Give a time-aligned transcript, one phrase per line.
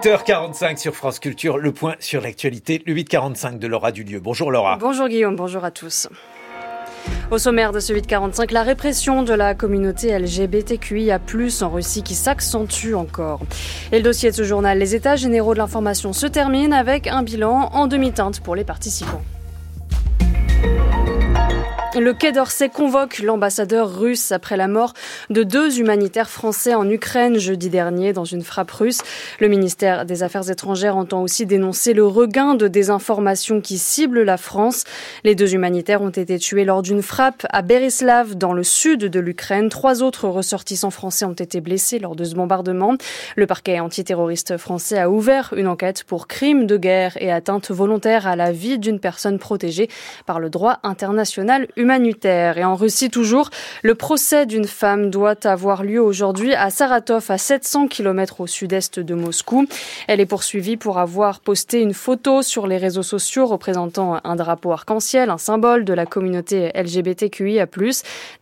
[0.00, 4.18] 8h45 sur France Culture, le point sur l'actualité, le 8h45 de Laura Dulieu.
[4.18, 4.78] Bonjour Laura.
[4.80, 6.08] Bonjour Guillaume, bonjour à tous.
[7.30, 11.20] Au sommaire de ce 845, la répression de la communauté LGBTQIA+,
[11.60, 13.40] en Russie qui s'accentue encore.
[13.92, 17.22] Et le dossier de ce journal, les états généraux de l'information se termine avec un
[17.22, 19.22] bilan en demi-teinte pour les participants.
[21.98, 24.94] Le Quai d'Orsay convoque l'ambassadeur russe après la mort
[25.28, 29.00] de deux humanitaires français en Ukraine jeudi dernier dans une frappe russe.
[29.40, 34.36] Le ministère des Affaires étrangères entend aussi dénoncer le regain de désinformation qui cible la
[34.36, 34.84] France.
[35.24, 39.20] Les deux humanitaires ont été tués lors d'une frappe à Berislav dans le sud de
[39.20, 39.68] l'Ukraine.
[39.68, 42.94] Trois autres ressortissants français ont été blessés lors de ce bombardement.
[43.34, 48.28] Le parquet antiterroriste français a ouvert une enquête pour crime de guerre et atteinte volontaire
[48.28, 49.88] à la vie d'une personne protégée
[50.24, 52.58] par le droit international humanitaire.
[52.58, 53.50] Et en Russie toujours,
[53.82, 59.00] le procès d'une femme doit avoir lieu aujourd'hui à Saratov, à 700 km au sud-est
[59.00, 59.66] de Moscou.
[60.06, 64.72] Elle est poursuivie pour avoir posté une photo sur les réseaux sociaux représentant un drapeau
[64.72, 67.66] arc-en-ciel, un symbole de la communauté LGBTQIA+,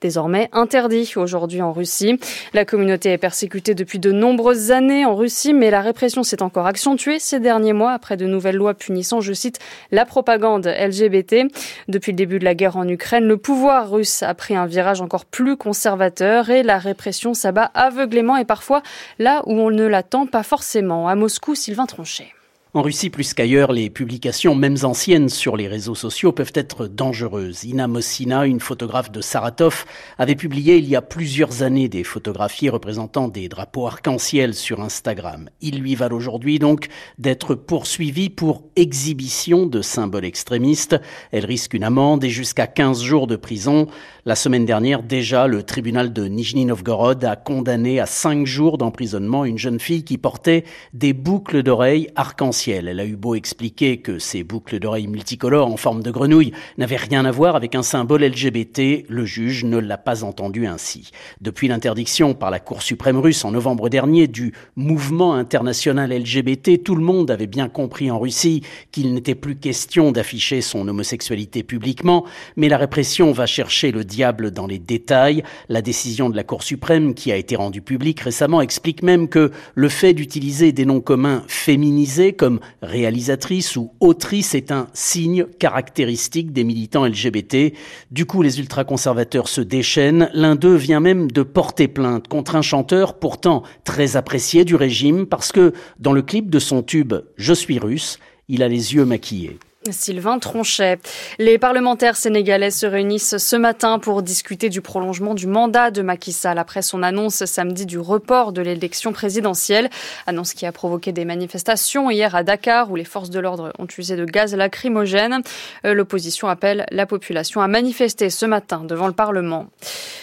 [0.00, 2.18] désormais interdit aujourd'hui en Russie.
[2.52, 6.66] La communauté est persécutée depuis de nombreuses années en Russie, mais la répression s'est encore
[6.66, 9.58] accentuée ces derniers mois après de nouvelles lois punissant, je cite,
[9.92, 11.52] la propagande LGBT.
[11.88, 15.02] Depuis le début de la guerre en Ukraine, le pouvoir russe a pris un virage
[15.02, 18.82] encore plus conservateur et la répression s'abat aveuglément et parfois
[19.18, 21.08] là où on ne l'attend pas forcément.
[21.08, 22.32] À Moscou, Sylvain Tronchet.
[22.74, 27.64] En Russie, plus qu'ailleurs, les publications, même anciennes, sur les réseaux sociaux peuvent être dangereuses.
[27.64, 29.86] Ina Mossina, une photographe de Saratov,
[30.18, 35.48] avait publié il y a plusieurs années des photographies représentant des drapeaux arc-en-ciel sur Instagram.
[35.62, 41.00] Il lui valent aujourd'hui donc d'être poursuivie pour exhibition de symboles extrémistes.
[41.32, 43.86] Elle risque une amende et jusqu'à 15 jours de prison.
[44.26, 49.46] La semaine dernière, déjà, le tribunal de Nijni Novgorod a condamné à 5 jours d'emprisonnement
[49.46, 54.18] une jeune fille qui portait des boucles d'oreilles arc-en-ciel elle a eu beau expliquer que
[54.18, 58.24] ces boucles d'oreilles multicolores en forme de grenouille n'avaient rien à voir avec un symbole
[58.24, 61.10] LGBT, le juge ne l'a pas entendu ainsi.
[61.40, 66.96] Depuis l'interdiction par la Cour suprême russe en novembre dernier du mouvement international LGBT, tout
[66.96, 72.24] le monde avait bien compris en Russie qu'il n'était plus question d'afficher son homosexualité publiquement,
[72.56, 75.42] mais la répression va chercher le diable dans les détails.
[75.68, 79.52] La décision de la Cour suprême qui a été rendue publique récemment explique même que
[79.74, 82.47] le fait d'utiliser des noms communs féminisés comme
[82.82, 87.74] réalisatrice ou autrice est un signe caractéristique des militants LGBT.
[88.10, 90.30] Du coup, les ultraconservateurs se déchaînent.
[90.32, 95.26] L'un d'eux vient même de porter plainte contre un chanteur pourtant très apprécié du régime
[95.26, 99.04] parce que dans le clip de son tube Je suis russe, il a les yeux
[99.04, 99.58] maquillés.
[99.92, 100.98] Sylvain Tronchet.
[101.38, 106.32] Les parlementaires sénégalais se réunissent ce matin pour discuter du prolongement du mandat de Macky
[106.32, 109.90] Sall après son annonce samedi du report de l'élection présidentielle.
[110.26, 113.86] Annonce qui a provoqué des manifestations hier à Dakar où les forces de l'ordre ont
[113.98, 115.42] usé de gaz lacrymogène.
[115.84, 119.66] Euh, l'opposition appelle la population à manifester ce matin devant le Parlement.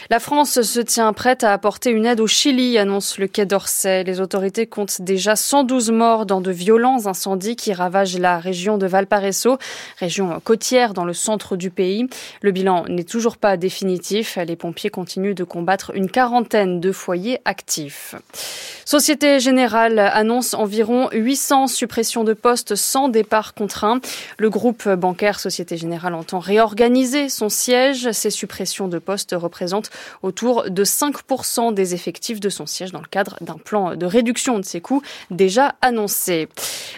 [0.10, 4.04] La France se tient prête à apporter une aide au Chili, annonce le Quai d'Orsay.
[4.04, 8.86] Les autorités comptent déjà 112 morts dans de violents incendies qui ravagent la région de
[8.86, 9.55] Valparaiso,
[10.00, 12.08] région côtière dans le centre du pays.
[12.42, 14.38] Le bilan n'est toujours pas définitif.
[14.46, 18.16] Les pompiers continuent de combattre une quarantaine de foyers actifs.
[18.86, 24.00] Société Générale annonce environ 800 suppressions de postes sans départ contraint.
[24.38, 28.12] Le groupe bancaire Société Générale entend réorganiser son siège.
[28.12, 29.90] Ces suppressions de postes représentent
[30.22, 34.60] autour de 5% des effectifs de son siège dans le cadre d'un plan de réduction
[34.60, 35.02] de ses coûts
[35.32, 36.48] déjà annoncé.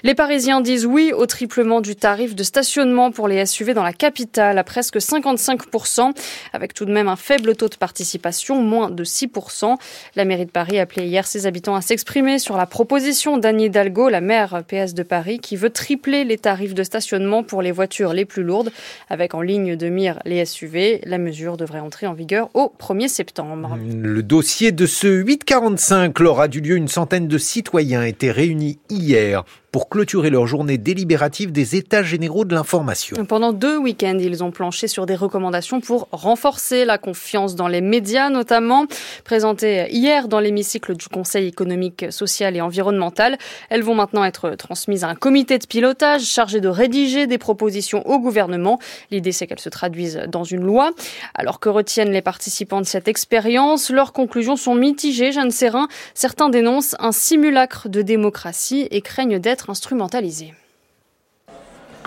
[0.04, 3.94] Les Parisiens disent oui au triplement du tarif de stationnement pour les SUV dans la
[3.94, 6.14] capitale à presque 55%,
[6.54, 9.76] avec tout de même un faible taux de participation, moins de 6%.
[10.16, 13.66] La mairie de Paris a appelé hier ses habitants à s'exprimer sur la proposition d'Annie
[13.66, 17.72] Hidalgo, la maire PS de Paris, qui veut tripler les tarifs de stationnement pour les
[17.72, 18.72] voitures les plus lourdes,
[19.10, 21.02] avec en ligne de mire les SUV.
[21.06, 23.78] La mesure devrait entrer en vigueur au 1er septembre.
[24.02, 26.78] Le dossier de ce 845 aura du lieu.
[26.78, 32.46] Une centaine de citoyens étaient réunis hier pour clôturer leur journée délibérative des États généraux
[32.46, 33.18] de l'information.
[33.26, 37.82] Pendant deux week-ends, ils ont planché sur des recommandations pour renforcer la confiance dans les
[37.82, 38.86] médias, notamment
[39.24, 43.38] présentées hier dans l'hémicycle du Conseil économique, social et environnemental.
[43.70, 48.08] Elles vont maintenant être transmises à un comité de pilotage chargé de rédiger des propositions
[48.08, 48.80] au gouvernement.
[49.12, 50.92] L'idée, c'est qu'elles se traduisent dans une loi.
[51.36, 53.90] Alors que retiennent les participants de cette expérience?
[53.90, 55.88] Leurs conclusions sont mitigées, Jeanne Serrin.
[56.14, 60.54] Certains dénoncent un simulacre de démocratie et craignent d'être instrumentalisé.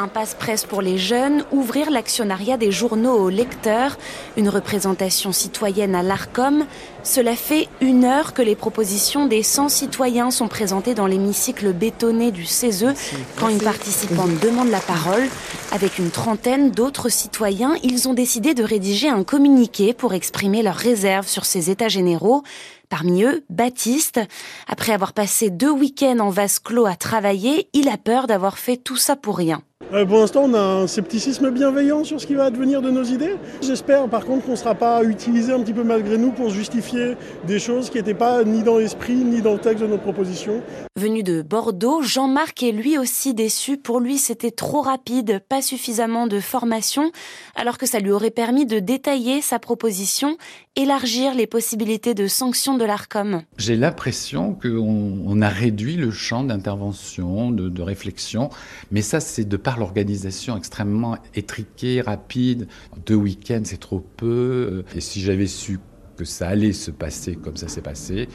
[0.02, 3.99] Un passe-presse pour les jeunes, ouvrir l'actionnariat des journaux aux lecteurs,
[4.38, 6.64] une représentation citoyenne à l'ARCOM,
[7.02, 12.31] Cela fait une heure que les propositions des 100 citoyens sont présentées dans l'hémicycle bétonné
[12.31, 12.94] du CESE
[13.38, 15.29] quand une participante demande la parole.
[15.70, 20.76] Avec une trentaine d'autres citoyens, ils ont décidé de rédiger un communiqué pour exprimer leurs
[20.76, 22.43] réserves sur ces états généraux.
[22.88, 24.19] Parmi eux, Baptiste.
[24.67, 28.79] Après avoir passé deux week-ends en vase clos à travailler, il a peur d'avoir fait
[28.79, 29.62] tout ça pour rien.
[29.92, 33.02] Euh, pour l'instant, on a un scepticisme bienveillant sur ce qui va advenir de nos
[33.02, 33.34] idées.
[33.60, 37.16] J'espère par contre qu'on ne sera pas utilisé un petit peu malgré nous pour justifier
[37.44, 40.62] des choses qui n'étaient pas ni dans l'esprit ni dans le texte de nos propositions.
[40.96, 43.78] Venu de Bordeaux, Jean-Marc est lui aussi déçu.
[43.78, 47.10] Pour lui, c'était trop rapide, pas suffisamment de formation,
[47.56, 50.36] alors que ça lui aurait permis de détailler sa proposition,
[50.76, 53.43] élargir les possibilités de sanctions de l'ARCOM.
[53.58, 58.50] J'ai l'impression qu'on a réduit le champ d'intervention, de, de réflexion,
[58.90, 62.69] mais ça c'est de par l'organisation extrêmement étriquée, rapide.
[63.06, 64.84] Deux week-ends, c'est trop peu.
[64.94, 65.81] Et si j'avais su
[66.17, 68.28] que ça allait se passer comme ça s'est passé,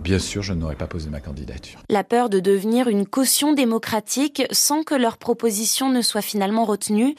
[0.00, 1.80] bien sûr, je n'aurais pas posé ma candidature.
[1.88, 7.14] La peur de devenir une caution démocratique sans que leur proposition ne soit finalement retenue.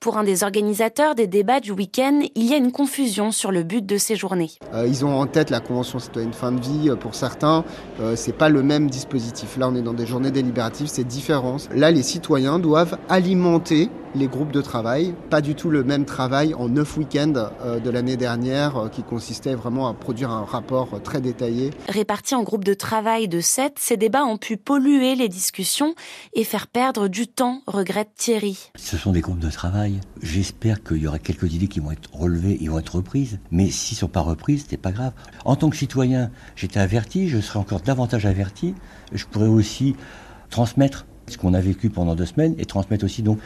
[0.00, 3.62] Pour un des organisateurs des débats du week-end, il y a une confusion sur le
[3.62, 4.50] but de ces journées.
[4.74, 7.64] Euh, ils ont en tête la Convention citoyenne fin de vie euh, pour certains.
[8.00, 9.56] Euh, c'est pas le même dispositif.
[9.56, 11.56] Là, on est dans des journées délibératives, c'est différent.
[11.74, 15.14] Là, les citoyens doivent alimenter les groupes de travail.
[15.30, 19.02] Pas du tout le même travail en neuf week-ends euh, de l'année dernière euh, qui
[19.02, 21.70] consistait vraiment à produire un rapport très détaillé.
[21.88, 25.94] Répartis en groupes de travail de sept, ces débats ont pu polluer les discussions
[26.32, 28.70] et faire perdre du temps, regrette Thierry.
[28.76, 29.85] Ce sont des groupes de travail.
[30.22, 33.38] J'espère qu'il y aura quelques idées qui vont être relevées et vont être reprises.
[33.50, 35.12] Mais s'ils ne sont pas reprises, c'est pas grave.
[35.44, 38.74] En tant que citoyen, j'étais averti, je serai encore davantage averti.
[39.12, 39.96] Je pourrais aussi
[40.50, 43.38] transmettre ce qu'on a vécu pendant deux semaines et transmettre aussi donc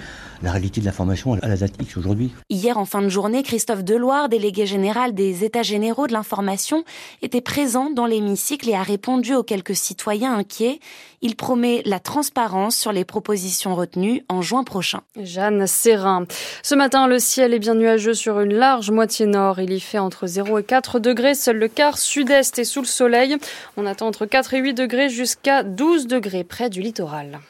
[0.42, 2.32] la réalité de l'information à la date X aujourd'hui.
[2.48, 6.84] Hier, en fin de journée, Christophe Deloire, délégué général des États généraux de l'information,
[7.22, 10.80] était présent dans l'hémicycle et a répondu aux quelques citoyens inquiets.
[11.22, 15.00] Il promet la transparence sur les propositions retenues en juin prochain.
[15.22, 16.26] Jeanne Serrin.
[16.62, 19.60] Ce matin, le ciel est bien nuageux sur une large moitié nord.
[19.60, 21.34] Il y fait entre 0 et 4 degrés.
[21.34, 23.36] Seul le quart sud-est est sous le soleil.
[23.76, 27.40] On attend entre 4 et 8 degrés jusqu'à 12 degrés près du littoral.